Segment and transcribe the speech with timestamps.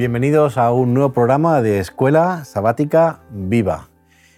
[0.00, 3.90] Bienvenidos a un nuevo programa de Escuela Sabática Viva.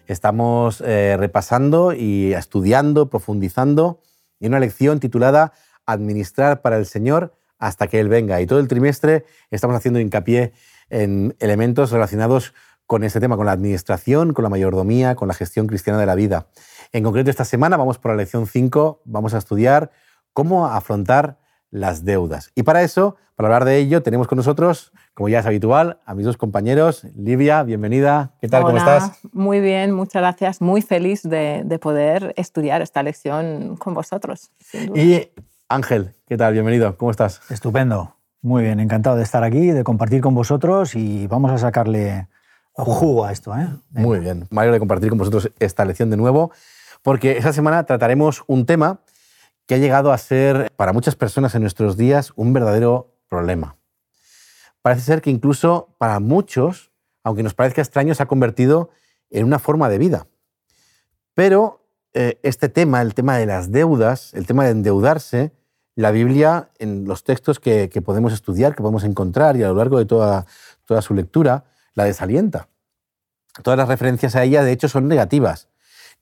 [0.09, 4.01] Estamos eh, repasando y estudiando, profundizando
[4.41, 5.53] en una lección titulada
[5.87, 8.41] Administrar para el Señor hasta que Él venga.
[8.41, 10.53] Y todo el trimestre estamos haciendo hincapié
[10.91, 12.55] en elementos relacionados
[12.89, 16.17] con este tema, con la administración, con la mayordomía, con la gestión cristiana de la
[16.17, 16.49] vida.
[16.91, 19.93] En concreto, esta semana vamos por la lección 5, vamos a estudiar
[20.33, 21.39] cómo afrontar
[21.73, 22.53] las deudas.
[22.55, 26.15] Y para eso, para hablar de ello, tenemos con nosotros, como ya es habitual, a
[26.15, 27.05] mis dos compañeros.
[27.17, 28.35] Livia, bienvenida.
[28.41, 28.63] ¿Qué tal?
[28.63, 29.19] ¿Cómo estás?
[29.33, 30.61] Muy bien, muchas gracias.
[30.61, 34.53] Muy feliz de, de poder estudiar esta lección con vosotros.
[34.95, 35.31] Y
[35.69, 36.53] Ángel, ¿qué tal?
[36.53, 36.97] Bienvenido.
[36.99, 37.41] ¿Cómo estás?
[37.51, 38.15] Estupendo.
[38.43, 42.29] Muy bien, encantado de estar aquí, de compartir con vosotros y vamos a sacarle
[42.73, 43.57] jugo a esto.
[43.57, 43.69] ¿eh?
[43.91, 46.51] Muy bien, me de compartir con vosotros esta lección de nuevo,
[47.03, 49.01] porque esta semana trataremos un tema
[49.67, 53.77] que ha llegado a ser para muchas personas en nuestros días un verdadero problema.
[54.83, 56.91] Parece ser que incluso para muchos,
[57.23, 58.91] aunque nos parezca extraño, se ha convertido
[59.31, 60.27] en una forma de vida.
[61.35, 65.53] Pero eh, este tema, el tema de las deudas, el tema de endeudarse,
[65.95, 69.99] la Biblia, en los textos que, podemos estudiar, que podemos encontrar y a lo largo
[69.99, 70.47] de toda,
[70.87, 72.69] toda su lectura, la desalienta.
[73.63, 75.69] Todas las referencias a ella, de hecho, son negativas.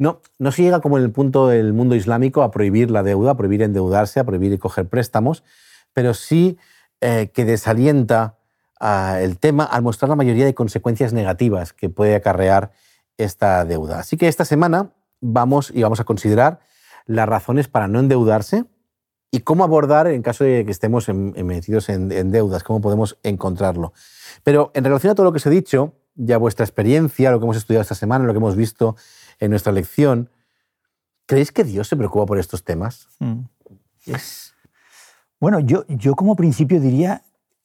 [0.01, 3.33] No, no se llega como en el punto del mundo islámico a prohibir la deuda,
[3.33, 5.45] a prohibir endeudarse, a prohibir coger préstamos,
[5.93, 6.56] pero sí
[7.03, 8.38] eh, que desalienta
[8.81, 12.72] ah, el tema al mostrar la mayoría de consecuencias negativas que puede acarrear
[13.19, 13.99] esta deuda.
[13.99, 16.61] Así que esta semana vamos y vamos a considerar
[17.05, 18.65] las razones para no endeudarse
[19.31, 23.93] y cómo abordar en caso de que estemos metidos en, deudas, cómo podemos encontrarlo.
[24.44, 27.44] Pero en relación a todo lo que os he dicho, ya vuestra experiencia, lo que
[27.44, 28.97] hemos estudiado esta semana, lo que hemos visto
[29.41, 30.31] en nuestra lección,
[31.27, 33.09] ¿creéis que Dios se preocupa por estos temas?
[33.19, 33.41] Mm.
[35.41, 37.23] Bueno, yo, yo como principio diría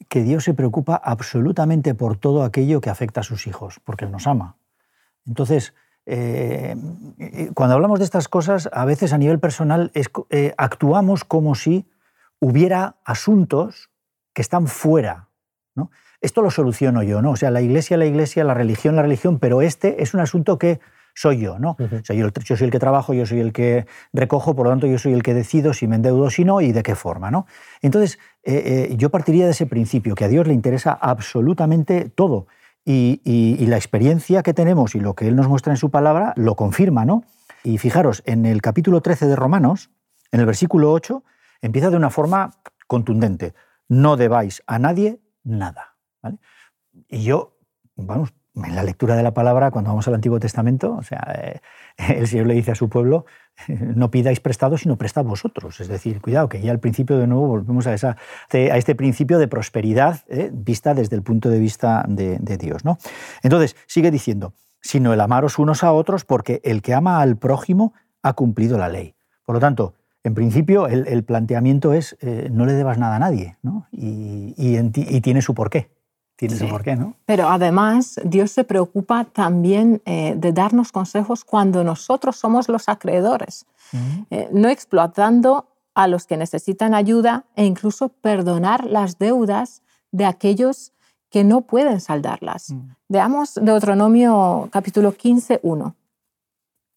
[0.10, 4.12] que Dios se preocupa absolutamente por todo aquello que afecta a sus hijos, porque Él
[4.12, 4.58] nos ama.
[5.26, 5.74] Entonces,
[6.06, 6.76] eh,
[7.54, 11.90] cuando hablamos de estas cosas, a veces a nivel personal eh, actuamos como si
[12.40, 13.90] hubiera asuntos
[14.34, 15.30] que están fuera.
[15.74, 15.90] ¿no?
[16.22, 17.32] Esto lo soluciono yo, ¿no?
[17.32, 20.60] O sea, la iglesia, la iglesia, la religión, la religión, pero este es un asunto
[20.60, 20.80] que
[21.16, 21.78] soy yo, ¿no?
[21.80, 24.86] o sea, yo, soy el que trabajo, yo soy el que recojo, por lo tanto
[24.86, 27.32] yo soy el que decido si me endeudo o si no y de qué forma,
[27.32, 27.48] ¿no?
[27.82, 32.48] Entonces, eh, yo partiría de ese principio, que a Dios le interesa absolutamente todo
[32.86, 36.56] y, la experiencia que tenemos y lo que Él nos muestra en su palabra lo
[36.56, 37.24] confirma, ¿no?
[37.64, 39.90] Y fijaros, en el capítulo 13 de Romanos,
[40.32, 41.24] en el versículo 8,
[41.62, 42.52] empieza de una forma
[42.86, 43.56] contundente.
[43.88, 45.96] No debáis a nadie nada.
[47.08, 47.58] Y yo,
[47.96, 51.60] vamos, en la lectura de la palabra, cuando vamos al Antiguo Testamento, o sea, eh,
[52.16, 53.26] el Señor le dice a su pueblo,
[53.68, 55.80] no pidáis prestado, sino prestad vosotros.
[55.82, 58.18] Es decir, cuidado, que ya al principio de nuevo volvemos a, esa,
[58.52, 62.86] a este principio de prosperidad eh, vista desde el punto de vista de, Dios.
[62.86, 62.98] ¿no?
[63.44, 67.94] Entonces, sigue diciendo, sino el amaros unos a otros, porque el que ama al prójimo
[68.22, 69.16] ha cumplido la ley.
[69.46, 73.58] Por lo tanto, en principio, el, planteamiento es eh, no le debas nada a nadie,
[73.92, 75.95] y, y tiene su porqué
[76.36, 77.16] tiene su porqué, ¿no?
[77.26, 83.66] Pero además, Dios se preocupa también eh, de darnos consejos cuando nosotros somos los acreedores,
[84.30, 89.82] eh, no explotando a los que necesitan ayuda e incluso perdonar las deudas
[90.12, 90.92] de aquellos
[91.30, 92.72] que no pueden saldarlas.
[92.72, 92.90] Mm.
[93.08, 95.96] Veamos Deuteronomio capítulo 15, 1.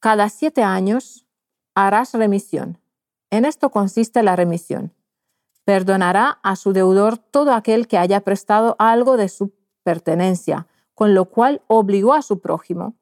[0.01, 1.27] Cada siete años
[1.75, 2.79] harás remisión.
[3.31, 4.93] En esto consiste la remisión
[5.69, 11.27] perdonará a su deudor todo aquel que haya prestado algo de su pertenencia, con lo
[11.27, 12.95] cual obligó a su prójimo.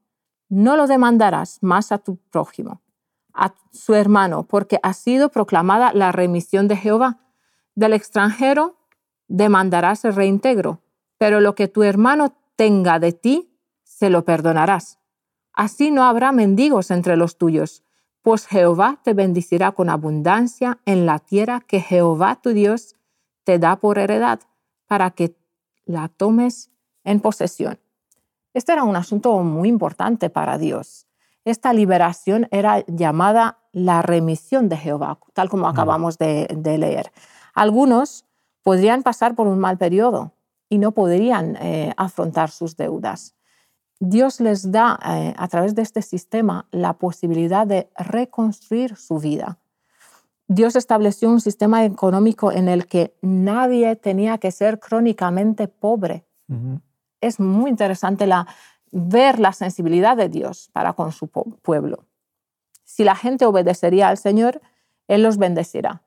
[0.49, 2.83] No lo demandarás más a tu prójimo,
[3.33, 7.21] a su hermano, porque ha sido proclamada la remisión de Jehová.
[7.77, 8.75] Del extranjero
[9.29, 10.81] demandarás el reintegro,
[11.19, 14.99] pero lo que tu hermano tenga de ti, se lo perdonarás.
[15.53, 17.85] Así no habrá mendigos entre los tuyos,
[18.27, 22.97] pues Jehová te bendecirá con abundancia en la tierra que Jehová tu Dios
[23.45, 24.41] te da por heredad,
[24.89, 25.37] para que
[25.85, 26.73] la tomes
[27.05, 27.79] en posesión.
[28.53, 31.07] Este era un asunto muy importante para Dios.
[31.45, 37.13] Esta liberación era llamada la remisión de Jehová, tal como acabamos de, leer.
[37.55, 38.25] Algunos
[38.65, 40.33] podrían pasar por un mal periodo
[40.69, 43.36] y no podrían eh, afrontar sus deudas.
[43.99, 49.59] Dios les da eh, a través de este sistema la posibilidad de reconstruir su vida.
[50.49, 56.25] Dios estableció un sistema económico en el que nadie tenía que ser crónicamente pobre.
[57.21, 58.29] Es muy interesante
[58.93, 62.05] ver la sensibilidad de Dios para con su pueblo.
[62.85, 64.61] Si la gente obedecería al Señor,
[65.09, 66.03] Él los bendecirá,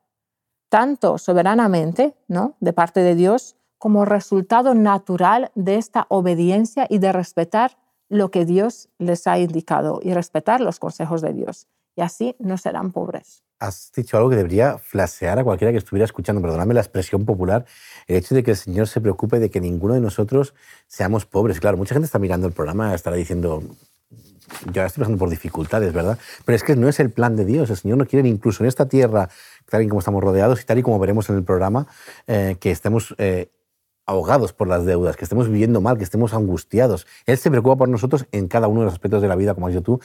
[0.69, 2.55] tanto soberanamente, ¿no?
[2.61, 7.77] de parte de Dios, como resultado natural de esta obediencia y de respetar
[8.09, 11.67] lo que Dios les ha indicado y respetar los consejos de Dios.
[11.95, 13.43] Y así no serán pobres.
[13.59, 17.65] Has dicho algo que debería flasear a cualquiera que estuviera escuchando, perdóname la expresión popular,
[18.07, 20.53] el hecho de que el Señor se preocupe de que ninguno de nosotros
[20.87, 21.59] seamos pobres.
[21.59, 23.61] Claro, mucha gente está mirando el programa, estará diciendo,
[24.71, 26.17] yo ahora estoy pasando por dificultades, ¿verdad?
[26.45, 27.69] Pero es que no es el plan de Dios.
[27.69, 29.29] El Señor no quiere incluso en esta tierra,
[29.69, 31.85] tal y como estamos rodeados y tal y como veremos en el programa,
[32.27, 33.49] eh, que estemos eh,
[34.09, 37.05] ahogados por las deudas, que estemos viviendo mal, que estemos angustiados.
[37.27, 39.67] Él se preocupa por nosotros en cada uno de los aspectos de la vida, como
[39.67, 39.99] has dicho tú,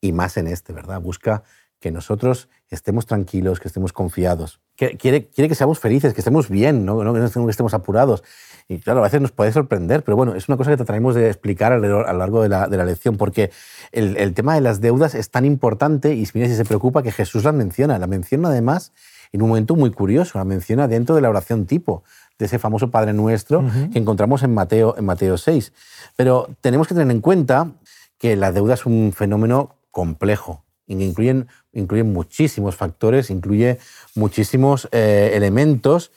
[0.00, 1.00] y más en este, ¿verdad?
[1.00, 1.42] Busca
[1.80, 4.60] que nosotros estemos tranquilos, que estemos confiados.
[4.76, 7.14] Quiere, quiere que seamos felices, que estemos bien, ¿no?
[7.14, 8.22] que estemos apurados.
[8.68, 11.28] Y claro, a veces nos puede sorprender, pero bueno, es una cosa que trataremos de
[11.28, 13.50] explicar a lo largo de la, lección, porque
[13.92, 17.44] el, tema de las deudas es tan importante y mira si se preocupa que Jesús
[17.44, 17.98] la menciona.
[17.98, 18.92] La menciona además
[19.32, 22.04] en un momento muy curioso, la menciona dentro de la oración tipo,
[22.38, 25.72] de ese famoso Padre Nuestro que encontramos en Mateo, en Mateo 6.
[26.16, 27.72] Pero tenemos que tener en cuenta
[28.18, 33.78] que la deuda es un fenómeno complejo, incluyen, incluyen muchísimos factores, incluye
[34.14, 36.12] muchísimos eh, elementos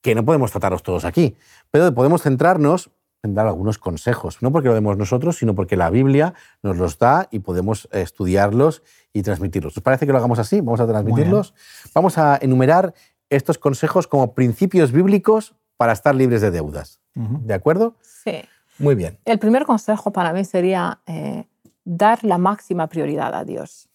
[0.00, 1.36] que no podemos tratarlos todos aquí,
[1.70, 2.90] pero podemos centrarnos
[3.22, 6.98] en dar algunos consejos, no porque lo demos nosotros, sino porque la Biblia nos los
[6.98, 8.82] da y podemos estudiarlos
[9.12, 9.76] y transmitirlos.
[9.76, 10.60] ¿Os parece que lo hagamos así?
[10.60, 11.54] Vamos a transmitirlos.
[11.94, 12.94] Vamos a enumerar
[13.30, 17.00] estos consejos como principios bíblicos para estar libres de deudas.
[17.14, 17.94] ¿De acuerdo?
[18.02, 18.42] Sí.
[18.78, 19.18] Muy bien.
[19.24, 21.44] El primer consejo para mí sería eh,
[21.84, 23.88] dar la máxima prioridad a Dios.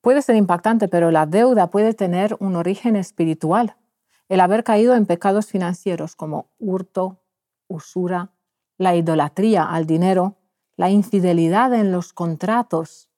[0.00, 3.76] Puede ser impactante, pero la deuda puede tener un origen espiritual.
[4.28, 7.18] El haber caído en pecados financieros como hurto,
[7.68, 8.30] usura,
[8.78, 10.36] la idolatría al dinero,
[10.76, 13.10] la infidelidad en los contratos,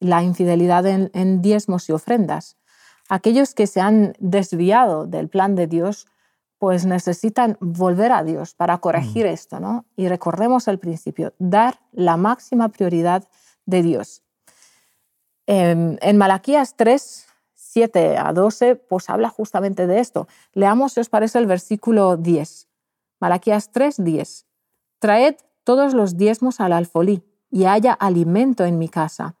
[0.00, 2.56] la infidelidad en diezmos y ofrendas,
[3.08, 6.06] aquellos que se han desviado del plan de Dios,
[6.58, 9.28] pues necesitan volver a Dios para corregir mm.
[9.28, 9.84] esto, ¿no?
[9.96, 13.28] Y recordemos el principio, dar la máxima prioridad
[13.66, 14.22] de Dios.
[15.46, 20.28] Em, en, Malaquías 3, 7 a 12, pues habla justamente de esto.
[20.52, 22.68] Leamos, si os parece, el versículo 10.
[23.20, 24.46] Malaquías 3, 10.
[24.98, 29.36] Traed todos los diezmos al alfolí y haya alimento en mi casa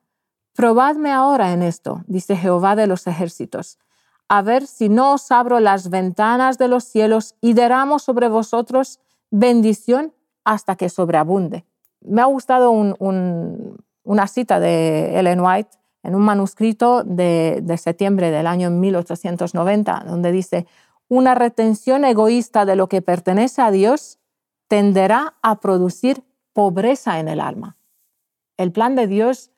[0.56, 3.78] Probadme ahora en esto, dice Jehová de los ejércitos,
[4.26, 8.98] a ver si no os abro las ventanas de los cielos y derramo sobre vosotros
[9.30, 10.14] bendición
[10.44, 11.66] hasta que sobreabunde.
[12.00, 18.46] Me ha gustado una cita de Ellen White en un manuscrito de, de septiembre del
[18.46, 20.66] año 1890, donde dice,
[21.08, 24.18] una retención egoísta de lo que pertenece a Dios
[24.68, 26.24] tenderá a producir
[26.54, 27.76] pobreza en el alma.
[28.56, 29.50] El plan de Dios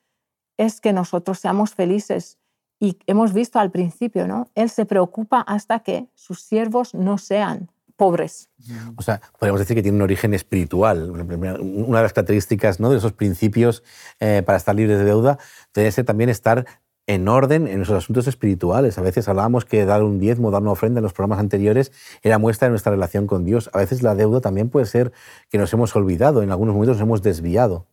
[0.58, 2.36] es que nosotros seamos felices.
[2.78, 4.50] Y hemos visto al principio, ¿no?
[4.54, 8.48] Él se preocupa hasta que sus siervos no sean pobres.
[8.96, 11.10] O sea, podemos decir que tiene un origen espiritual.
[11.10, 12.90] Una de las características ¿no?
[12.90, 13.82] de esos principios
[14.20, 15.38] eh, para estar libres de deuda
[15.74, 16.64] debe ser también estar
[17.08, 18.98] en orden en esos asuntos espirituales.
[18.98, 21.90] A veces hablábamos que dar un diezmo, dar una ofrenda en los programas anteriores
[22.22, 23.68] era muestra de nuestra relación con Dios.
[23.72, 25.12] A veces la deuda también puede ser
[25.50, 27.86] que nos hemos olvidado, en algunos momentos nos hemos desviado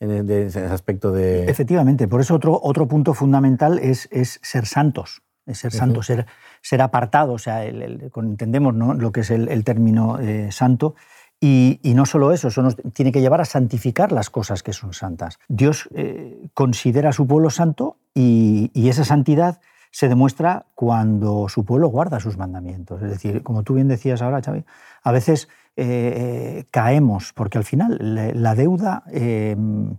[0.00, 1.44] en, ese aspecto de...
[1.44, 6.26] Efectivamente, por eso otro, otro punto fundamental es, es ser santos, es ser santos, ser,
[6.62, 8.94] ser apartados, o sea, entendemos ¿no?
[8.94, 10.94] lo que es el, término eh, santo,
[11.42, 14.74] y, y, no solo eso, eso nos tiene que llevar a santificar las cosas que
[14.74, 15.38] son santas.
[15.48, 19.58] Dios eh, considera a su pueblo santo y, y, esa santidad
[19.90, 23.00] se demuestra cuando su pueblo guarda sus mandamientos.
[23.02, 24.66] Es decir, como tú bien decías ahora, Xavi,
[25.02, 25.48] a veces
[25.82, 27.96] eh, caemos, porque al final
[28.34, 29.96] la deuda em,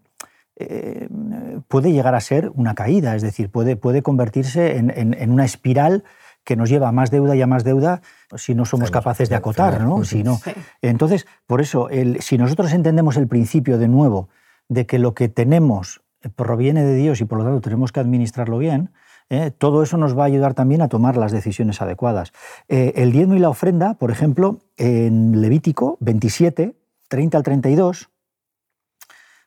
[0.56, 1.10] eh,
[1.68, 6.04] puede llegar a ser una caída, es decir, puede, puede convertirse en, una espiral
[6.44, 8.04] que nos lleva a más deuda y a más deuda
[8.36, 10.04] si no somos capaces de acotar, ¿no?
[10.04, 10.40] Si no.
[10.84, 14.30] Entonces, por eso, si nosotros entendemos el principio de nuevo
[14.70, 16.04] de que lo que tenemos
[16.36, 18.92] proviene de Dios y por lo tanto tenemos que administrarlo bien,
[19.32, 19.50] ¿eh?
[19.50, 22.34] todo eso nos va a ayudar también a tomar las decisiones adecuadas.
[22.68, 26.76] Eh, el diezmo y la ofrenda, por ejemplo, en Levítico 27,
[27.08, 28.10] 30 al 32,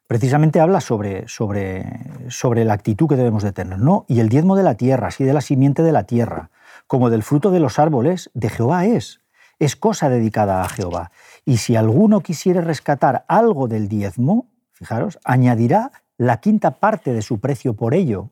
[0.07, 3.79] precisamente habla sobre, sobre, sobre la actitud que debemos de tener.
[3.79, 4.07] ¿no?
[4.09, 6.51] Y el diezmo de la tierra, así de la simiente de la tierra,
[6.87, 9.21] como del fruto de los árboles, de Jehová es.
[9.59, 11.13] Es cosa dedicada a Jehová.
[11.45, 17.39] Y si alguno quisiere rescatar algo del diezmo, fijaros, añadirá la quinta parte de su
[17.39, 18.31] precio por ello.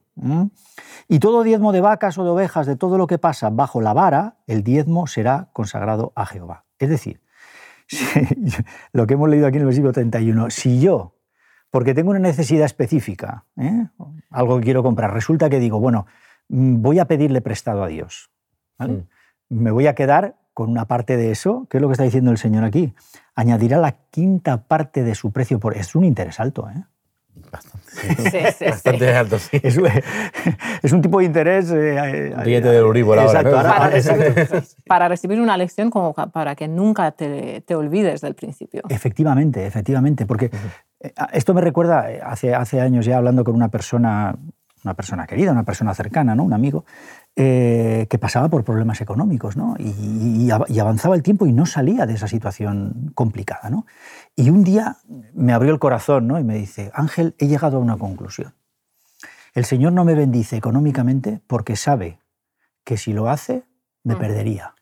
[1.08, 3.92] Y todo diezmo de vacas o de ovejas, de todo lo que pasa bajo la
[3.92, 6.64] vara, el diezmo será consagrado a Jehová.
[6.78, 7.20] Es decir,
[8.92, 11.16] lo que hemos leído aquí en el versículo 31, si yo,
[11.70, 13.88] porque tengo una necesidad específica, ¿eh?
[14.30, 16.06] algo que quiero comprar, resulta que digo, bueno,
[16.48, 18.30] mm, voy a pedirle prestado a Dios.
[18.78, 18.98] Mm.
[19.48, 22.30] Me voy a quedar con una parte de eso, ¿qué es lo que está diciendo
[22.30, 22.94] el Señor aquí?
[23.34, 25.58] Añadirá la quinta parte de su precio.
[25.58, 25.76] Por...
[25.76, 26.84] Es un interés alto, ¿eh?
[27.34, 29.60] Bastante, bastante alto, sí.
[29.62, 31.70] Es, un tipo de interés...
[31.70, 33.90] Eh, Billete de Euribor Exacto, ahora.
[34.86, 38.82] para, recibir, una lección como para que nunca te, te, olvides del principio.
[38.88, 40.50] Efectivamente, efectivamente, porque
[41.00, 44.34] eh, esto me recuerda, eh, hace, hace años ya hablando con una persona,
[44.84, 46.44] una persona querida, una persona cercana, ¿no?
[46.44, 46.84] un amigo,
[47.36, 49.74] eh, que pasaba por problemas económicos ¿no?
[49.78, 53.70] y, avanzaba el tiempo y no salía de esa situación complicada.
[53.70, 53.86] ¿no?
[54.34, 54.98] Y un día
[55.34, 56.38] me abrió el corazón ¿no?
[56.38, 58.54] y me dice, Ángel, he llegado a una conclusión.
[59.54, 62.18] El Señor no me bendice económicamente porque sabe
[62.84, 63.64] que si lo hace,
[64.02, 64.18] me mm.
[64.18, 64.74] perdería.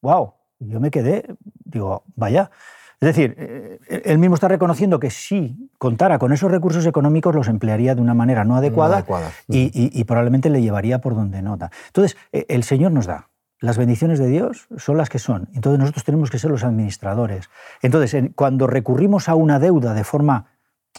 [0.00, 0.34] ¡Wow!
[0.58, 0.70] Mm.
[0.70, 2.50] Yo me quedé, digo, vaya.
[3.00, 7.48] Es decir, eh, él mismo está reconociendo que si contara con esos recursos económicos los
[7.48, 9.04] emplearía de una manera no adecuada,
[9.48, 11.70] Y, probablemente le llevaría por donde nota.
[11.88, 13.28] Entonces, eh, el Señor nos da.
[13.64, 15.48] Las bendiciones de Dios son las que son.
[15.54, 17.48] Entonces nosotros tenemos que ser los administradores.
[17.80, 20.48] Entonces, cuando recurrimos a una deuda de forma,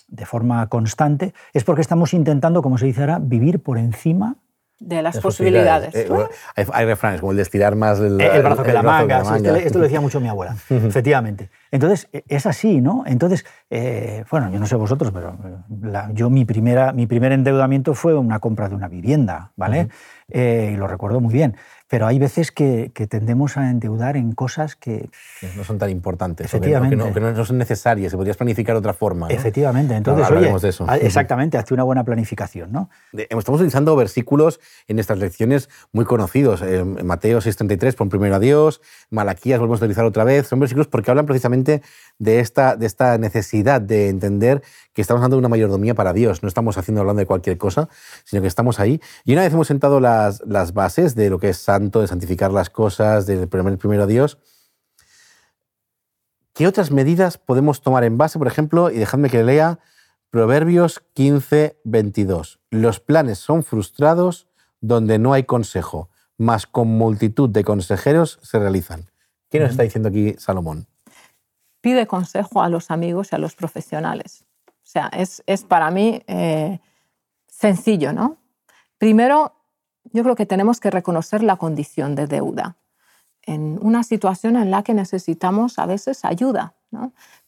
[0.08, 4.38] de forma constante, es porque estamos intentando, como se dice ahora, vivir por encima
[4.80, 5.94] de las, posibilidades.
[5.94, 6.10] Eh,
[6.56, 9.22] hay, refranes como el de estirar más el, el brazo que la manga.
[9.60, 11.52] esto, lo decía mucho mi abuela, efectivamente.
[11.76, 13.04] Entonces, e, es así, ¿no?
[13.06, 15.38] Entonces, eh, bueno, yo no sé vosotros, pero
[16.14, 19.90] yo mi, primera, mi primer endeudamiento fue una compra de una vivienda, ¿vale?
[20.30, 21.56] Eh, y lo recuerdo muy bien.
[21.88, 25.10] Pero hay veces que, tendemos a endeudar en cosas que...
[25.56, 26.98] no son tan importantes, Efectivamente.
[27.14, 29.28] que, no, no, son necesarias, se podrías planificar de otra forma.
[29.30, 30.88] Efectivamente, entonces, oye, de eso.
[31.00, 32.72] exactamente, hazte una buena planificación.
[32.72, 32.90] ¿no?
[33.14, 36.64] Estamos utilizando versículos en estas lecciones muy conocidos.
[36.64, 40.48] Eh, Mateo 6.33, pon primero a Dios, Malaquías, volvemos a utilizar otra vez.
[40.48, 41.65] Son versículos porque hablan precisamente
[42.18, 46.42] de esta, de esta necesidad de entender que estamos dando una mayordomía para Dios.
[46.42, 47.90] No estamos haciendo hablando de cualquier cosa,
[48.24, 49.02] sino que estamos ahí.
[49.24, 52.70] Y una vez hemos sentado las, las bases de lo que es de santificar las
[52.70, 54.38] cosas, de poner primero a Dios.
[56.54, 59.80] ¿Qué otras medidas podemos tomar en base, por ejemplo, y dejadme que lea
[60.30, 62.60] Proverbios 15, 22?
[62.70, 64.48] Los planes son frustrados
[64.80, 69.12] donde no hay consejo, mas con multitud de consejeros se realizan.
[69.50, 70.88] ¿Qué nos está diciendo aquí Salomón?
[71.86, 74.44] Pide consejo a los amigos y a los profesionales.
[74.68, 76.80] O sea, es, para mí eh,
[77.46, 78.38] sencillo, ¿no?
[78.98, 79.54] Primero,
[80.12, 82.76] yo creo que tenemos que reconocer la condición de deuda
[83.44, 86.74] en una situación en la que necesitamos a veces ayuda.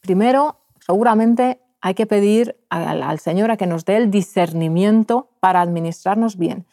[0.01, 6.37] Primero, seguramente hay que pedir al, Señor a que nos dé el discernimiento para administrarnos
[6.37, 6.67] bien.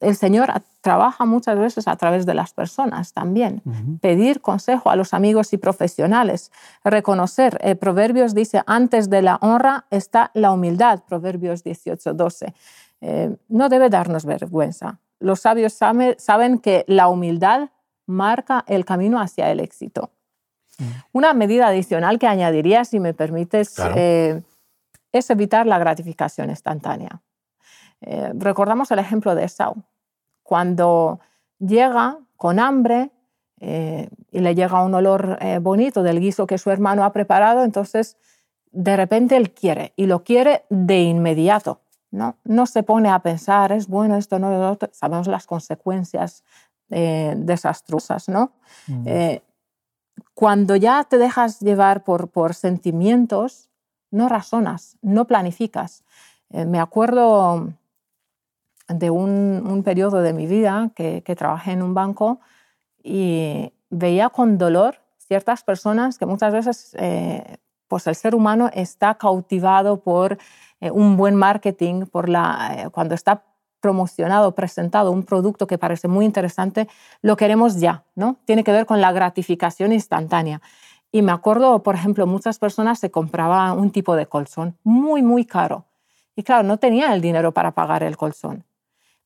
[0.00, 3.62] El Señor trabaja muchas veces a través de las personas también.
[4.00, 6.52] Pedir consejo a los amigos y profesionales.
[6.84, 7.58] Reconocer.
[7.62, 11.02] Eh, Proverbios dice, antes de la honra está la humildad.
[11.08, 12.54] Proverbios 18, 12.
[13.00, 17.70] Eh, no debe darnos vergüenza los sabios saben que la humildad
[18.06, 20.10] marca el camino hacia el éxito.
[20.78, 20.84] Mm.
[21.12, 24.42] Una medida adicional que añadiría, si me permites, eh,
[25.12, 27.20] es evitar la gratificación instantánea.
[28.00, 29.76] Eh, recordamos el ejemplo de Esau.
[30.42, 31.20] Cuando
[31.58, 33.10] llega con hambre
[33.60, 38.16] eh, y le llega un olor bonito del guiso que su hermano ha preparado, entonces
[38.70, 41.80] de repente él quiere y lo quiere de inmediato.
[42.10, 42.36] ¿no?
[42.44, 46.42] no se pone a pensar, es bueno esto, no, sabemos las consecuencias
[46.90, 48.28] eh, desastrosas.
[48.28, 48.52] ¿no?
[48.86, 49.02] Mm.
[49.06, 49.42] Eh,
[50.34, 53.68] cuando ya te dejas llevar por, por sentimientos,
[54.10, 56.02] no razonas, no planificas.
[56.50, 57.74] Eh, me acuerdo
[58.88, 62.40] de un, periodo de mi vida que, trabajé en un banco
[63.02, 66.96] y veía con dolor ciertas personas que muchas veces
[67.88, 70.38] pues el ser humano está cautivado por
[70.80, 73.44] eh, un buen marketing, por la, eh, cuando está
[73.80, 76.88] promocionado, presentado un producto que parece muy interesante,
[77.22, 78.36] lo queremos ya, ¿no?
[78.44, 80.60] Tiene que ver con la gratificación instantánea.
[81.10, 85.44] Y me acuerdo, por ejemplo, muchas personas se compraban un tipo de colchón muy, muy
[85.44, 85.86] caro.
[86.36, 88.64] Y claro, no tenían el dinero para pagar el colchón.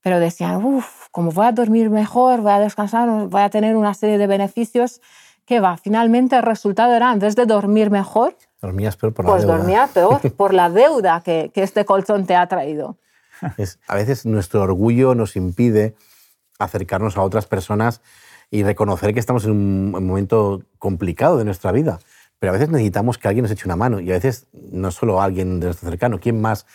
[0.03, 3.95] Pero decían, uff, como voy a dormir mejor, voy a descansar, voy a tener una
[3.95, 5.01] serie de beneficios,
[5.47, 5.77] ¿qué va?
[5.77, 9.57] Finalmente el resultado era, en vez de dormir mejor, Dormías peor por la pues deuda.
[9.57, 12.97] Dormía peor por la deuda que, que este colchón te ha traído.
[13.57, 15.97] Es, a veces nuestro orgullo nos impide
[16.61, 18.01] acercarnos a otras personas
[18.51, 21.99] y reconocer que estamos en un momento complicado de nuestra vida.
[22.43, 25.23] Pero a veces necesitamos que alguien nos eche una mano y a veces no solo
[25.23, 26.67] alguien de nuestro cercano, ¿quién más?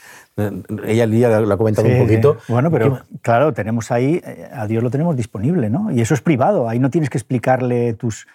[0.85, 2.37] Ella, Lidia, lo ha comentado un poquito.
[2.47, 4.21] Bueno, pero claro, tenemos ahí,
[4.53, 5.91] a Dios lo tenemos disponible, ¿no?
[5.91, 8.27] Y eso es privado, ahí no tienes que explicarle tus,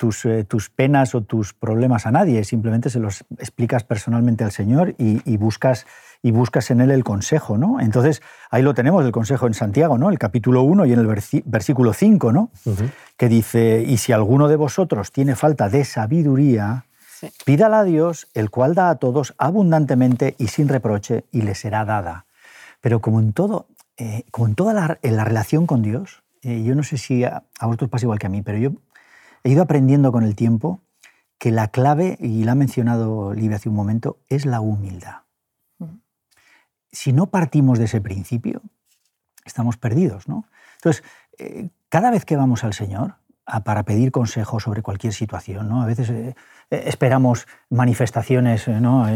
[0.00, 4.50] tus, eh, tus, penas o tus problemas a nadie, simplemente se los explicas personalmente al
[4.50, 5.84] Señor y, buscas,
[6.22, 7.58] y buscas en Él el consejo.
[7.58, 7.80] ¿no?
[7.80, 10.08] Entonces, ahí lo tenemos, el consejo en Santiago, ¿no?
[10.08, 12.50] el capítulo 1 y en el versículo 5, ¿no?
[13.18, 16.86] que dice, y si alguno de vosotros tiene falta de sabiduría,
[17.44, 21.84] pídala a Dios, el cual da a todos abundantemente y sin reproche, y le será
[21.84, 22.24] dada.
[22.80, 23.66] Pero como en todo,
[23.98, 27.42] eh, como en toda la, la relación con Dios, eh, yo no sé si a,
[27.58, 28.72] a vosotros pasa igual que a mí, pero yo
[29.44, 30.80] he ido aprendiendo con el tiempo
[31.40, 35.22] que la clave, y la ha mencionado Livia hace un momento, es la humildad.
[36.92, 38.60] Si no partimos de ese principio,
[39.46, 40.28] estamos perdidos.
[40.28, 40.44] ¿no?
[40.76, 41.02] Entonces,
[41.38, 43.14] eh, cada vez que vamos al Señor
[43.64, 45.82] para pedir consejos sobre cualquier situación, ¿no?
[45.82, 46.36] a veces eh,
[46.70, 49.06] eh, esperamos manifestaciones, ¿no?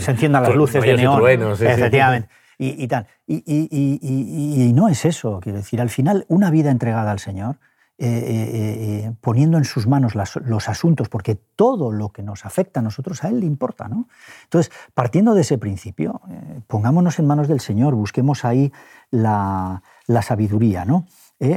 [0.00, 1.22] se enciendan las luces de neón.
[1.52, 2.28] efectivamente.
[2.56, 3.06] Y, y, tal.
[3.26, 7.58] Y, y, no es eso, quiero decir, al final una vida entregada al Señor
[8.00, 12.78] eh, eh, eh, poniendo en sus manos los asuntos, porque todo lo que nos afecta
[12.78, 13.88] a nosotros a Él le importa.
[13.88, 14.08] ¿no?
[14.44, 16.20] Entonces, partiendo de ese principio,
[16.68, 18.72] pongámonos en manos del Señor, busquemos ahí
[19.10, 19.82] la,
[20.22, 21.06] sabiduría, ¿no?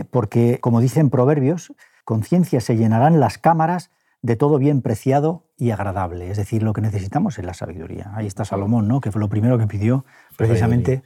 [0.09, 1.73] porque, como dicen Proverbios,
[2.05, 3.91] conciencia se llenarán las cámaras
[4.23, 6.31] de todo bien preciado y agradable.
[6.31, 8.13] Es decir, lo que necesitamos es la sabiduría.
[8.15, 8.99] Ahí está Salomón, ¿no?
[8.99, 10.05] que fue lo primero que pidió
[10.37, 11.03] precisamente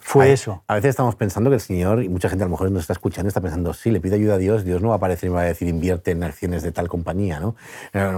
[0.00, 0.62] fue eso.
[0.66, 2.94] A veces estamos pensando que el Señor, y mucha gente a lo mejor nos está
[2.94, 5.30] escuchando, está pensando, sí, le pido ayuda a Dios, Dios no va a aparecer y
[5.30, 7.56] me va a decir invierte en acciones de tal compañía, ¿no?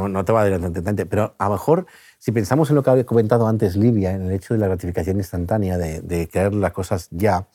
[0.08, 1.86] No, te va a dar tanto, Pero a lo mejor,
[2.18, 5.16] si pensamos en lo que había comentado antes Livia, en el hecho de la gratificación
[5.16, 7.46] instantánea, de, de crear las cosas ya,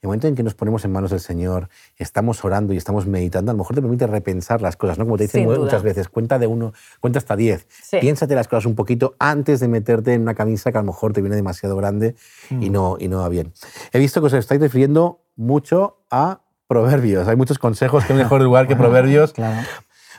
[0.00, 3.50] el momento en que nos ponemos en manos del Señor, estamos orando y estamos meditando,
[3.50, 5.04] a lo mejor te permite repensar las cosas, ¿no?
[5.04, 7.66] Como te dicen muchas veces, cuenta de uno, cuenta hasta diez.
[8.00, 11.12] Piénsate las cosas un poquito antes de meterte en una camisa que a lo mejor
[11.12, 12.14] te viene demasiado grande
[12.50, 12.72] y, mm.
[12.72, 13.52] no, y no va bien.
[13.92, 17.26] He visto que os estáis refiriendo mucho a proverbios.
[17.26, 19.34] Hay muchos consejos, qué mejor lugar que proverbios.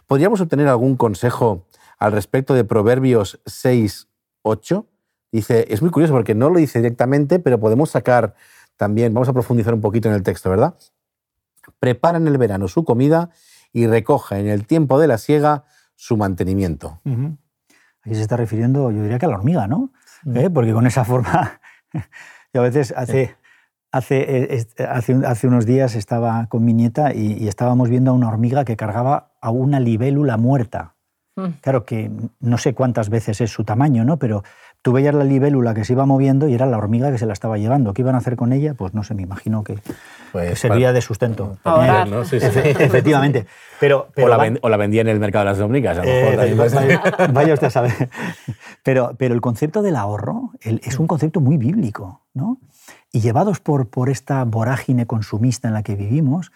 [0.08, 1.68] ¿Podríamos obtener algún consejo
[2.00, 4.08] al respecto de Proverbios 6,
[4.42, 4.86] 8?
[5.32, 8.34] Dice, es muy curioso porque no lo dice directamente, pero podemos sacar
[8.80, 10.74] también, vamos a profundizar un poquito en el texto, ¿verdad?
[11.82, 13.30] Prepara en el verano su comida
[13.74, 15.66] y recoja en el tiempo de la siega
[15.96, 17.02] su mantenimiento.
[17.04, 19.92] Aquí se está refiriendo, yo diría que a la hormiga, ¿no?
[20.34, 20.50] ¿Eh?
[20.50, 21.60] Porque con esa forma,
[22.54, 23.36] yo a veces hace,
[23.92, 28.30] hace, eh, hace, hace, unos días estaba con mi nieta y, estábamos viendo a una
[28.30, 30.96] hormiga que cargaba a una libélula muerta.
[31.36, 31.48] Mm.
[31.60, 34.18] Claro que no sé cuántas veces es su tamaño, ¿no?
[34.18, 34.44] Pero
[34.82, 37.34] tú veías la libélula que se iba moviendo y era la hormiga que se la
[37.34, 37.94] estaba llevando.
[37.94, 38.74] ¿Qué iban a hacer con ella?
[38.74, 39.78] Pues no sé, me imagino que,
[40.32, 41.58] pues, servía de sustento.
[41.66, 42.22] ¿no?
[42.22, 43.46] efectivamente.
[43.80, 46.90] Pero, o, la vendía en el mercado de las hormigas, a lo mejor.
[46.90, 47.00] Eh,
[47.34, 48.10] vaya, usted a saber.
[48.84, 52.22] Pero, pero el concepto del ahorro es un concepto muy bíblico.
[52.34, 52.60] ¿no?
[53.12, 56.52] Y llevados por, por esta vorágine consumista en la que vivimos,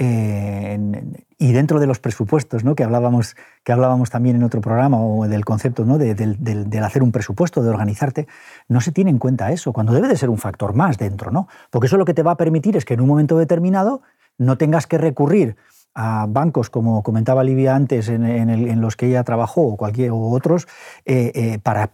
[0.00, 2.76] y dentro de los presupuestos, ¿no?
[2.76, 5.98] que, hablábamos, que hablábamos también en otro programa, o del concepto ¿no?
[5.98, 8.28] de, del hacer un presupuesto, de organizarte,
[8.68, 11.48] no se tiene en cuenta eso, cuando debe de ser un factor más dentro, ¿no?
[11.70, 14.02] porque eso lo que te va a permitir es que en un momento determinado
[14.36, 15.56] no tengas que recurrir
[15.94, 20.68] a bancos, como comentaba Livia antes, en, los que ella trabajó o, cualquier, o otros,
[21.04, 21.90] eh, eh, para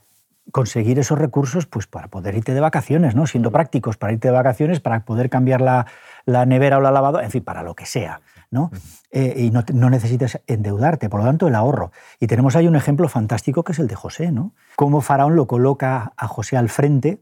[0.53, 3.27] conseguir esos recursos pues, para poder irte de vacaciones, ¿no?
[3.27, 5.87] siendo prácticos, para irte de vacaciones, para poder cambiar la,
[6.27, 8.21] la nevera o la lavadora, en fin, para lo que sea.
[8.51, 8.71] ¿no?
[9.11, 11.91] Eh, y no, no, necesitas endeudarte, por lo tanto, el ahorro.
[12.21, 14.55] Y tenemos ahí un ejemplo fantástico que es el de José, ¿no?
[14.77, 17.21] Cómo Faraón lo coloca a José al frente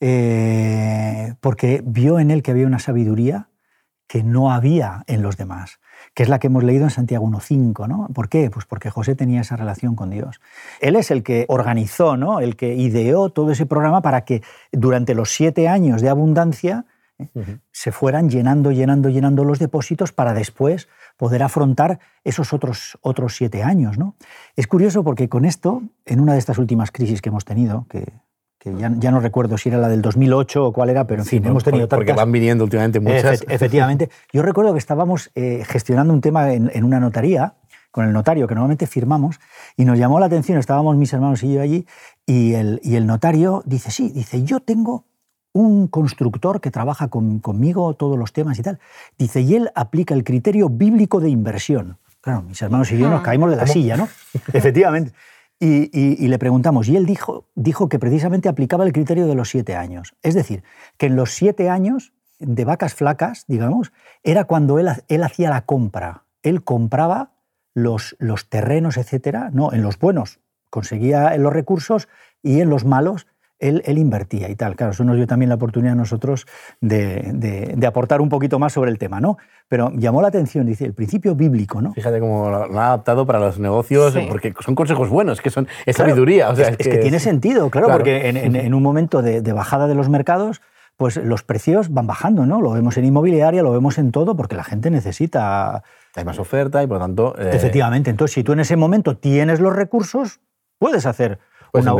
[0.00, 3.48] eh, porque vio en él que había una sabiduría
[4.06, 5.78] que no había en los demás,
[6.14, 7.88] que es la que hemos leído en Santiago 1.5.
[7.88, 8.08] ¿no?
[8.12, 8.50] ¿Por qué?
[8.50, 10.40] Pues porque José tenía esa relación con Dios.
[10.80, 12.40] Él es el que organizó, ¿no?
[12.40, 14.42] el que ideó todo ese programa para que
[14.72, 16.86] durante los siete años de abundancia
[17.70, 23.62] se fueran llenando, llenando, llenando los depósitos para después poder afrontar esos otros, otros siete
[23.62, 23.98] años.
[23.98, 24.16] ¿no?
[24.56, 28.10] Es curioso porque con esto, en una de estas últimas crisis que hemos tenido, que,
[28.64, 31.44] ya, ya, no recuerdo si era la del 2008 o cuál era, pero en fin,
[31.46, 31.98] hemos tenido tantas...
[31.98, 33.42] Porque van viniendo últimamente muchas.
[33.48, 34.10] efectivamente.
[34.32, 37.54] Yo recuerdo que estábamos eh, gestionando un tema en, en, una notaría,
[37.90, 39.40] con el notario, que normalmente firmamos,
[39.76, 41.86] y nos llamó la atención, estábamos mis hermanos y yo allí,
[42.26, 45.04] y el, y el notario dice, sí, dice, yo tengo
[45.52, 48.78] un constructor que trabaja conmigo todos los temas y tal.
[49.18, 51.98] Dice, y él aplica el criterio bíblico de inversión.
[52.20, 53.22] Claro, mis hermanos y yo nos ah.
[53.22, 54.08] caímos de la silla, ¿no?
[54.52, 55.12] Efectivamente.
[55.62, 59.76] Y, le preguntamos, y él dijo, dijo que precisamente aplicaba el criterio de los siete
[59.76, 60.16] años.
[60.22, 60.64] Es decir,
[60.96, 63.92] que en los siete años de vacas flacas, digamos,
[64.22, 66.24] era cuando él, él hacía la compra.
[66.42, 67.32] Él compraba
[67.74, 72.08] los, los terrenos, etcétera, no, en los buenos conseguía los recursos
[72.42, 73.26] y en los malos
[73.60, 74.76] él, él, invertía y tal.
[74.76, 76.46] Claro, eso nos dio también la oportunidad a nosotros
[76.80, 77.30] de,
[77.76, 79.38] de, aportar un poquito más sobre el tema, ¿no?
[79.68, 81.92] Pero llamó la atención, dice, el principio bíblico, ¿no?
[81.92, 85.96] Fíjate cómo lo ha adaptado para los negocios, porque son consejos buenos, que son, es
[85.96, 86.50] sabiduría.
[86.50, 89.86] O sea, es, que, tiene sentido, claro, porque en, en, un momento de, de bajada
[89.86, 90.60] de los mercados,
[91.00, 92.60] pues los precios van bajando, ¿no?
[92.60, 95.82] Lo vemos en inmobiliaria, lo vemos en todo, porque la gente necesita...
[96.14, 97.34] Hay más oferta y por lo tanto...
[97.38, 100.40] Eh, Efectivamente, entonces si tú en ese momento tienes los recursos,
[100.78, 101.38] puedes hacer
[101.72, 101.94] una,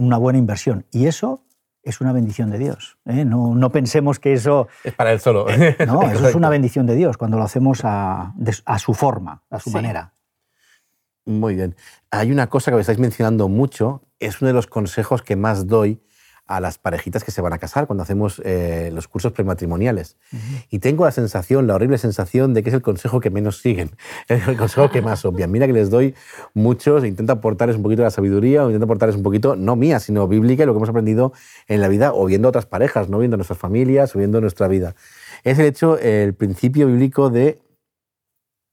[0.00, 0.86] una, buena inversión.
[0.90, 1.44] Y eso
[1.82, 2.98] es una bendición de Dios.
[3.04, 3.24] ¿eh?
[3.24, 4.68] No, no, pensemos que eso...
[4.82, 5.46] Es para él solo.
[5.86, 9.60] no, eso es una bendición de Dios cuando lo hacemos a, a su forma, a
[9.60, 10.14] su manera.
[11.26, 11.74] Muy bien.
[12.10, 15.66] Hay una cosa que me estáis mencionando mucho, es uno de los consejos que más
[15.66, 16.02] doy
[16.46, 20.16] a las parejitas que se van a casar cuando hacemos eh, los cursos prematrimoniales.
[20.70, 23.92] Y tengo la sensación, la horrible sensación de que es el consejo que menos siguen,
[24.28, 25.50] el consejo que más obvian.
[25.50, 26.14] Mira que les doy
[26.52, 29.76] muchos, e intento aportarles un poquito de la sabiduría o intento aportarles un poquito, no
[29.76, 31.32] mía, sino bíblica, y lo que hemos aprendido
[31.66, 34.94] en la vida o viendo otras parejas, no viendo nuestras familias o viendo nuestra vida.
[35.44, 37.62] Es el hecho, el principio bíblico de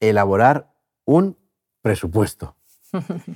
[0.00, 1.38] elaborar un
[1.80, 2.56] presupuesto.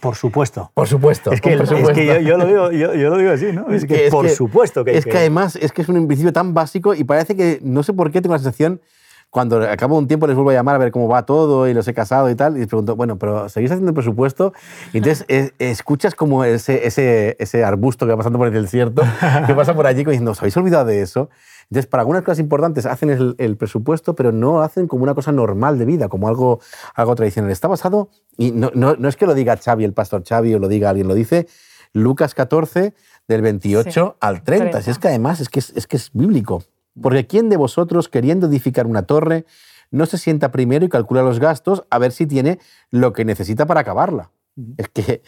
[0.01, 0.71] Por supuesto.
[0.75, 1.33] Por supuesto.
[1.33, 3.69] Es que, yo, lo digo, yo, lo digo, así, ¿no?
[3.71, 6.95] Es que, por supuesto que Es que, además es que es un principio tan básico
[6.95, 8.81] y parece que, no sé por qué, tengo la sensación,
[9.31, 11.87] cuando acabo un tiempo les vuelvo a llamar a ver cómo va todo y los
[11.89, 14.53] he casado y tal, y les pregunto, bueno, pero ¿seguís haciendo el presupuesto?
[14.93, 19.03] Y entonces eh, escuchas como ese, ese, ese arbusto que va pasando por el desierto,
[19.47, 21.29] que pasa por allí diciendo, ¿os habéis olvidado de eso?
[21.71, 25.79] Entonces, para algunas cosas importantes hacen el, presupuesto, pero no hacen como una cosa normal
[25.79, 26.61] de vida, como algo,
[26.95, 27.51] algo tradicional.
[27.51, 30.69] Está basado, y no, no, es que lo diga Xavi, el pastor Xavi, o lo
[30.69, 31.49] diga alguien, lo dice
[31.93, 32.95] Lucas 14,
[33.27, 34.79] del 28 al 30.
[34.79, 36.63] es que además es que es, que es bíblico.
[37.01, 39.45] Porque ¿quién de vosotros, queriendo edificar una torre,
[39.91, 42.59] no se sienta primero y calcula los gastos a ver si tiene
[42.91, 44.31] lo que necesita para acabarla?
[44.77, 45.23] Es que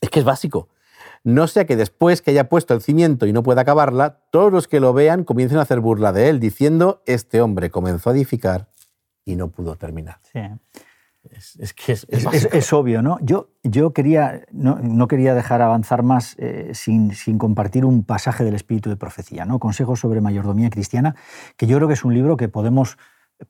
[0.00, 0.68] es, que es básico.
[1.24, 4.66] No sea que después que haya puesto el cimiento y no pueda acabarla, todos los
[4.66, 8.68] que lo vean comiencen a hacer burla de él, diciendo, este hombre comenzó a edificar
[9.24, 10.18] y no pudo terminar.
[10.32, 10.40] Sí.
[11.32, 13.18] Es, que es, obvio, ¿no?
[13.22, 18.54] Yo, yo quería, no, quería dejar avanzar más eh, sin, sin, compartir un pasaje del
[18.54, 19.58] Espíritu de Profecía, ¿no?
[19.58, 21.16] Consejos sobre mayordomía cristiana,
[21.56, 22.98] que yo creo que es un libro que podemos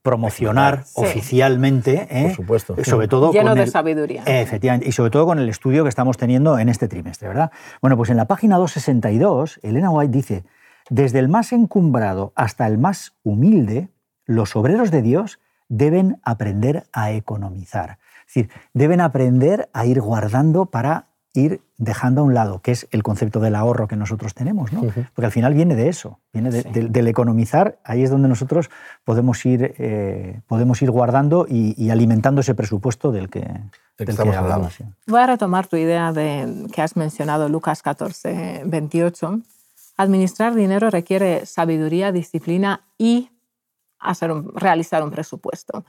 [0.00, 2.28] promocionar oficialmente, ¿eh?
[2.28, 2.76] Por supuesto.
[2.84, 4.22] Sobre todo Lleno de sabiduría.
[4.24, 7.50] Efectivamente, y sobre todo con el estudio que estamos teniendo en este trimestre, ¿verdad?
[7.80, 10.44] Bueno, pues en la página 262, Elena White dice,
[10.88, 13.88] desde el más encumbrado hasta el más humilde,
[14.24, 15.40] los obreros de Dios
[15.72, 17.98] deben aprender a economizar.
[18.26, 22.86] Es decir, deben aprender a ir guardando para ir dejando a un lado, que es
[22.90, 24.82] el concepto del ahorro que nosotros tenemos, ¿no?
[24.82, 28.68] Porque al final viene de eso, viene del economizar, ahí es donde nosotros
[29.04, 33.48] podemos ir, eh, podemos ir guardando y, alimentando ese presupuesto del que,
[33.96, 34.68] estamos hablando.
[35.06, 39.40] Voy a retomar tu idea de que has mencionado, Lucas 14, 28.
[39.96, 43.31] Administrar dinero requiere sabiduría, disciplina y
[44.02, 45.84] hacer realizar un presupuesto.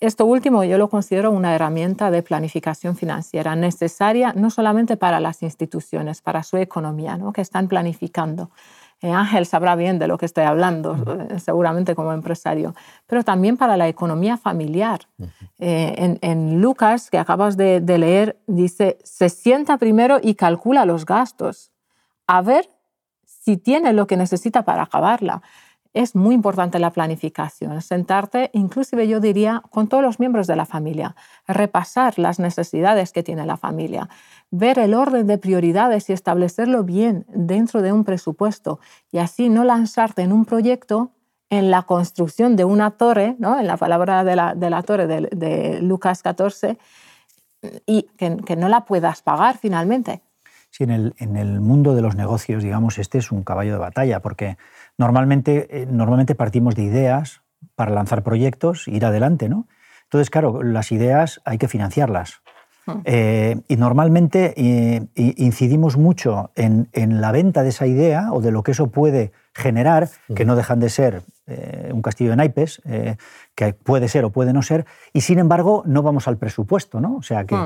[0.00, 5.42] Esto último yo lo considero una herramienta de planificación financiera necesaria no solamente para las
[5.42, 7.32] instituciones, para su economía, ¿no?
[7.32, 8.50] que están planificando.
[9.02, 10.96] Eh, Ángel sabrá bien de lo que estoy hablando,
[11.30, 12.74] eh, seguramente como empresario,
[13.06, 15.00] pero también para la economía familiar.
[15.58, 21.04] Eh, en, Lucas, que acabas de, de leer, dice, se sienta primero y calcula los
[21.04, 21.70] gastos,
[22.26, 22.70] a ver
[23.24, 25.42] si tiene lo que necesita para acabarla
[25.96, 30.66] es muy importante la planificación, sentarte, inclusive yo diría, con todos los miembros de la
[30.66, 31.16] familia,
[31.48, 34.10] repasar las necesidades que tiene la familia,
[34.50, 38.78] ver el orden de prioridades y establecerlo bien dentro de un presupuesto
[39.10, 41.12] y así no lanzarte en un proyecto
[41.48, 43.58] en la construcción de una torre, ¿no?
[43.58, 46.76] en la palabra de la, torre de, Lucas 14,
[47.86, 50.20] y que, no la puedas pagar finalmente.
[50.68, 53.78] Sí, en el, en el mundo de los negocios, digamos, este es un caballo de
[53.78, 54.58] batalla, porque
[54.98, 57.42] Normalmente, eh, normalmente partimos de ideas
[57.74, 59.68] para lanzar proyectos, ir adelante, ¿no?
[60.04, 62.40] Entonces, claro, las ideas hay que financiarlas.
[62.86, 63.00] Hmm.
[63.04, 66.88] Eh, y normalmente eh, incidimos mucho en,
[67.20, 70.80] la venta de esa idea o de lo que eso puede generar, que no dejan
[70.80, 71.22] de ser
[71.92, 72.82] un castillo de naipes,
[73.54, 77.16] que puede ser o puede no ser, y sin embargo no vamos al presupuesto, ¿no?
[77.16, 77.56] O sea que...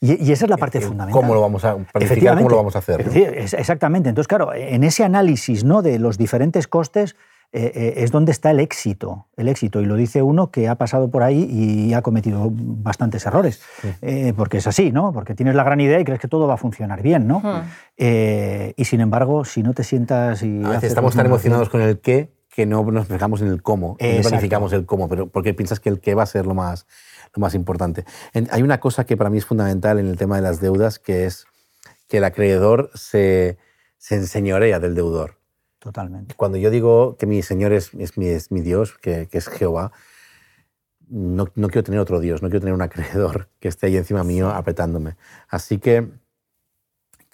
[0.00, 0.06] Hmm.
[0.20, 1.20] Y, esa es la parte fundamental.
[1.20, 2.36] ¿Cómo lo vamos a planificar?
[2.36, 3.08] ¿Cómo lo vamos a hacer?
[3.14, 4.08] exactamente.
[4.08, 5.82] Entonces, claro, en ese análisis ¿no?
[5.82, 7.16] de los diferentes costes
[7.52, 9.28] eh, eh, es donde está el éxito.
[9.36, 9.80] El éxito.
[9.80, 13.62] Y lo dice uno que ha pasado por ahí y ha cometido bastantes errores.
[14.02, 15.12] Eh, porque es así, ¿no?
[15.12, 17.42] Porque tienes la gran idea y crees que todo va a funcionar bien, ¿no?
[17.98, 20.62] y sin embargo, si no te sientas y.
[20.62, 23.98] A veces estamos tan emocionados con el qué que no nos fijamos en el cómo,
[24.00, 26.86] no planificamos el cómo, pero porque piensas que el qué va a ser lo más,
[27.36, 28.04] lo más importante.
[28.50, 31.26] hay una cosa que para mí es fundamental en el tema de las deudas, que
[31.26, 31.46] es
[32.08, 33.58] que el acreedor se,
[33.98, 35.38] se enseñorea del deudor.
[35.78, 36.34] Totalmente.
[36.34, 39.48] Cuando yo digo que mi Señor es, es, mi, es mi, Dios, que, que es
[39.48, 39.92] Jehová,
[41.08, 44.24] no, no, quiero tener otro Dios, no quiero tener un acreedor que esté ahí encima
[44.24, 45.16] mío apretándome.
[45.48, 46.10] Así que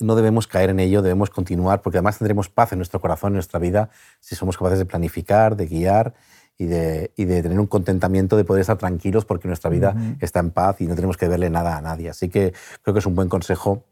[0.01, 3.35] no debemos caer en ello, debemos continuar, porque además tendremos paz en nuestro corazón, en
[3.35, 6.15] nuestra vida, si somos capaces de planificar, de guiar
[6.59, 9.99] y de, y de tener un contentamiento, de poder estar tranquilos porque nuestra vida uh
[9.99, 10.17] -huh.
[10.21, 12.11] está en paz y no tenemos que verle nada a nadie.
[12.11, 13.85] Así que creo que es un buen consejo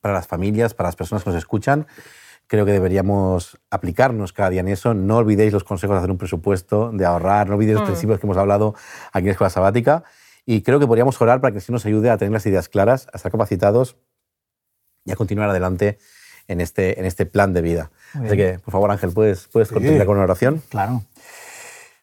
[0.00, 1.86] para las familias, para las personas que nos escuchan.
[2.48, 4.92] Creo que deberíamos aplicarnos cada día en eso.
[4.94, 8.26] No olvidéis los consejos de hacer un presupuesto, de ahorrar, no olvidéis los principios que
[8.26, 8.74] hemos hablado
[9.12, 10.02] aquí en la Escuela Sabática.
[10.44, 12.68] Y creo que podríamos orar para que el Señor nos ayude a tener las ideas
[12.68, 13.96] claras, a estar capacitados
[15.04, 15.98] y a continuar adelante
[16.48, 17.90] en este, en este plan de vida.
[18.14, 19.74] Así que, por favor, Ángel, ¿puedes, puedes sí.
[19.74, 20.62] continuar con una oración?
[20.68, 21.02] Claro.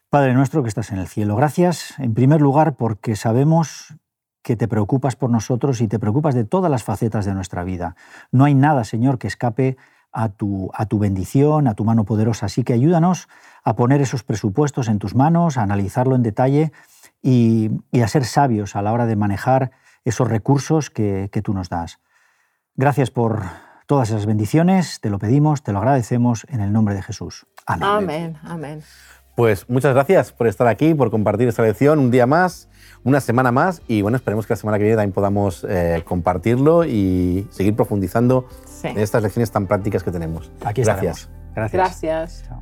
[0.10, 3.94] Padre nuestro que estás en el cielo, gracias en primer lugar porque sabemos
[4.42, 7.96] que te preocupas por nosotros y te preocupas de todas las facetas de nuestra vida.
[8.32, 9.78] No hay nada, Señor, que escape
[10.12, 12.48] a tu, a tu bendición, a tu mano poderosa.
[12.48, 13.28] Así que ayúdanos
[13.64, 16.72] a poner esos presupuestos en tus manos, a analizarlo en detalle
[17.22, 19.72] y, y a ser sabios a la hora de manejar
[20.06, 22.00] esos recursos que, que tú nos das.
[22.76, 23.44] Gracias por
[23.90, 27.48] todas esas bendiciones, te lo pedimos, te lo agradecemos en el nombre de Jesús.
[27.66, 27.90] Amén.
[27.90, 28.84] Amén, amén.
[29.36, 32.70] Pues muchas gracias por estar aquí, por compartir esta lección un día más,
[33.04, 36.86] una semana más y bueno, esperemos que la semana que viene también podamos eh, compartirlo
[36.86, 38.90] y seguir profundizando sí.
[38.90, 40.52] en estas lecciones tan prácticas que tenemos.
[40.64, 41.28] Aquí gracias.
[41.56, 41.82] Gracias.
[41.82, 42.44] Gracias.
[42.48, 42.62] Chao.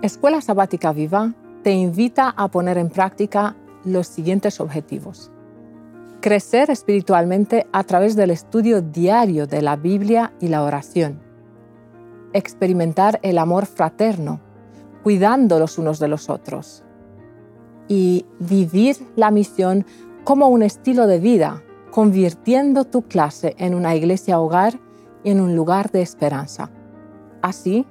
[0.00, 3.54] Escuela Sabática Viva te invita a poner en práctica
[3.84, 5.30] los siguientes objetivos.
[6.22, 11.32] Crecer espiritualmente a través del estudio diario de la Biblia y la oración
[12.32, 14.40] experimentar el amor fraterno,
[15.02, 16.84] cuidando los unos de los otros.
[17.88, 19.84] Y vivir la misión
[20.24, 24.78] como un estilo de vida, convirtiendo tu clase en una iglesia hogar
[25.24, 26.70] y en un lugar de esperanza.
[27.42, 27.86] Así,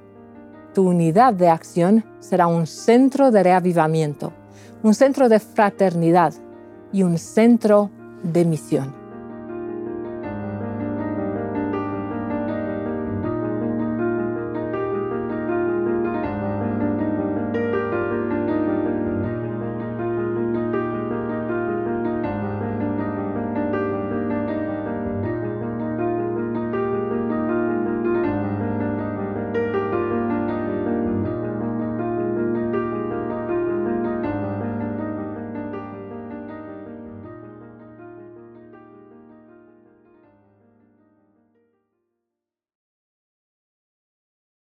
[0.74, 4.32] tu unidad de acción será un centro de reavivamiento,
[4.82, 6.32] un centro de fraternidad
[6.90, 7.90] y un centro
[8.22, 9.01] de misión.